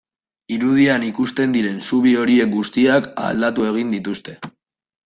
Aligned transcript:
Irudian 0.55 1.05
ikusten 1.09 1.53
diren 1.57 1.77
zubi 1.89 2.15
horiek 2.23 2.53
guztiak 2.57 3.13
aldatu 3.29 3.71
egin 3.75 3.97
dituzte. 3.99 4.41